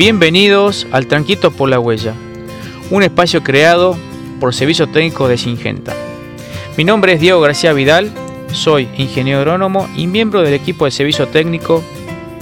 [0.00, 2.14] Bienvenidos al Tranquito por la Huella,
[2.90, 3.98] un espacio creado
[4.40, 5.94] por Servicio Técnico de Singenta.
[6.78, 8.10] Mi nombre es Diego García Vidal,
[8.50, 11.84] soy ingeniero agrónomo y miembro del equipo de servicio técnico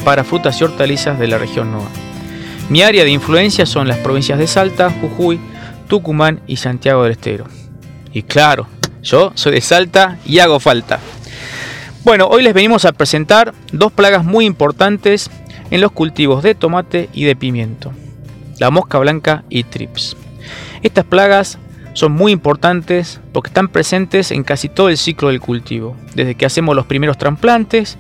[0.05, 1.89] para frutas y hortalizas de la región NOA.
[2.68, 5.40] Mi área de influencia son las provincias de Salta, Jujuy,
[5.88, 7.46] Tucumán y Santiago del Estero.
[8.12, 8.68] Y claro,
[9.02, 11.00] yo soy de Salta y hago falta.
[12.04, 15.29] Bueno, hoy les venimos a presentar dos plagas muy importantes
[15.70, 17.92] en los cultivos de tomate y de pimiento,
[18.58, 20.16] la mosca blanca y trips.
[20.82, 21.58] Estas plagas
[21.94, 26.46] son muy importantes porque están presentes en casi todo el ciclo del cultivo, desde que
[26.46, 27.98] hacemos los primeros trasplantes,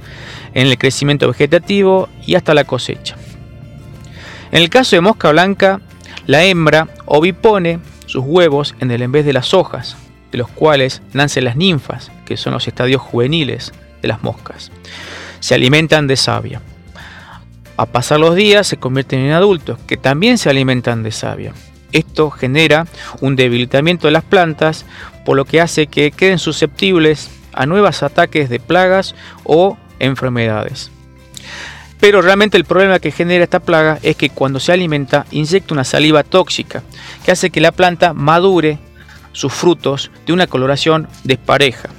[0.54, 3.16] en el crecimiento vegetativo y hasta la cosecha.
[4.52, 5.80] En el caso de mosca blanca,
[6.26, 9.96] la hembra ovipone sus huevos en el vez de las hojas,
[10.30, 14.70] de los cuales nacen las ninfas, que son los estadios juveniles de las moscas.
[15.40, 16.60] Se alimentan de savia.
[17.78, 21.52] A pasar los días se convierten en adultos, que también se alimentan de savia.
[21.92, 22.88] Esto genera
[23.20, 24.84] un debilitamiento de las plantas,
[25.24, 30.90] por lo que hace que queden susceptibles a nuevos ataques de plagas o enfermedades.
[32.00, 35.84] Pero realmente el problema que genera esta plaga es que cuando se alimenta inyecta una
[35.84, 36.82] saliva tóxica
[37.24, 38.80] que hace que la planta madure
[39.30, 41.90] sus frutos de una coloración despareja,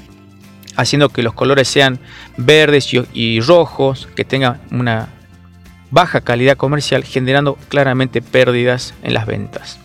[0.75, 1.99] haciendo que los colores sean
[2.35, 5.07] verdes y, rojos, que tengan una
[5.91, 9.79] baja calidad comercial, generando claramente pérdidas en las ventas.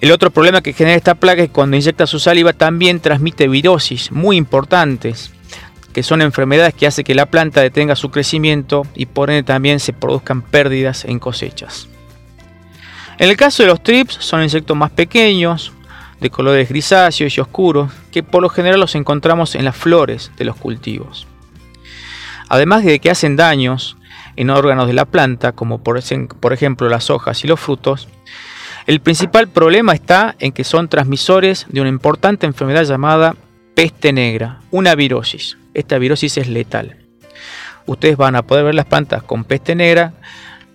[0.00, 4.10] El otro problema que genera esta plaga es cuando inyecta su saliva también transmite virosis
[4.10, 5.30] muy importantes,
[5.92, 9.78] que son enfermedades que hacen que la planta detenga su crecimiento y por ende también
[9.78, 11.86] se produzcan pérdidas en cosechas.
[13.18, 15.72] En el caso de los trips son insectos más pequeños,
[16.20, 20.44] de colores grisáceos y oscuros, que por lo general los encontramos en las flores de
[20.44, 21.26] los cultivos.
[22.48, 23.96] Además de que hacen daños
[24.36, 28.08] en órganos de la planta, como por, ejemplo las hojas y los frutos,
[28.86, 33.36] el principal problema está en que son transmisores de una importante enfermedad llamada
[33.74, 35.56] peste negra, una virosis.
[35.74, 36.96] Esta virosis es letal.
[37.86, 40.14] Ustedes van a poder ver las plantas con peste negra.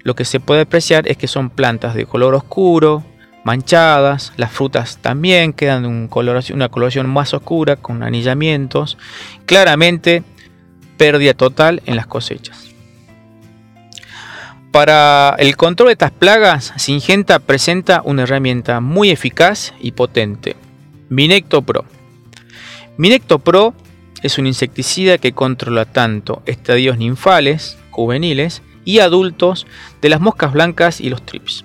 [0.03, 3.03] Lo que se puede apreciar es que son plantas de color oscuro,
[3.43, 5.89] manchadas, las frutas también quedan de
[6.53, 8.97] una coloración más oscura con anillamientos.
[9.45, 10.23] Claramente
[10.97, 12.76] pérdida total en las cosechas.
[14.71, 20.55] Para el control de estas plagas, Singenta presenta una herramienta muy eficaz y potente,
[21.09, 21.85] Minecto Pro.
[22.97, 23.73] Minecto Pro
[24.23, 29.67] es un insecticida que controla tanto estadios ninfales, juveniles y adultos
[30.01, 31.63] de las moscas blancas y los trips.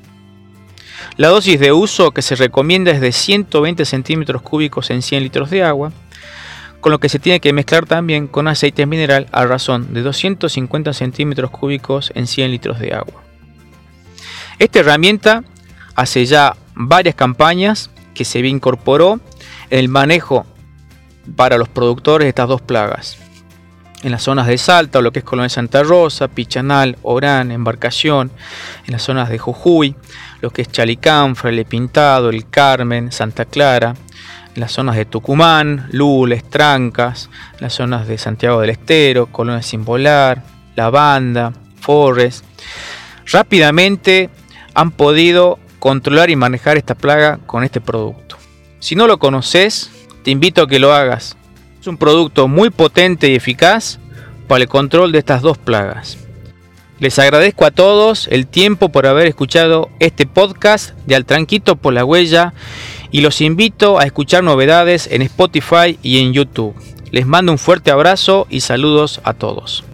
[1.16, 5.50] La dosis de uso que se recomienda es de 120 centímetros cúbicos en 100 litros
[5.50, 5.92] de agua
[6.82, 10.92] con lo que se tiene que mezclar también con aceite mineral a razón de 250
[10.92, 13.22] centímetros cúbicos en 100 litros de agua.
[14.58, 15.44] Esta herramienta
[15.94, 19.20] hace ya varias campañas que se incorporó
[19.70, 20.44] en el manejo
[21.36, 23.16] para los productores de estas dos plagas.
[24.02, 28.32] En las zonas de Salta, lo que es Colonia Santa Rosa, Pichanal, Orán, Embarcación,
[28.86, 29.94] en las zonas de Jujuy,
[30.40, 33.94] lo que es Chalicán, Fraile Pintado, El Carmen, Santa Clara,
[34.54, 40.42] las zonas de Tucumán, Lules, Trancas, las zonas de Santiago del Estero, Colonia Simbolar,
[40.76, 42.44] La Banda, Forres,
[43.26, 44.30] rápidamente
[44.74, 48.36] han podido controlar y manejar esta plaga con este producto.
[48.78, 49.90] Si no lo conoces,
[50.22, 51.36] te invito a que lo hagas.
[51.80, 53.98] Es un producto muy potente y eficaz
[54.46, 56.18] para el control de estas dos plagas.
[57.00, 61.92] Les agradezco a todos el tiempo por haber escuchado este podcast de Al Tranquito por
[61.92, 62.54] la Huella
[63.12, 66.74] y los invito a escuchar novedades en Spotify y en YouTube.
[67.12, 69.84] Les mando un fuerte abrazo y saludos a todos.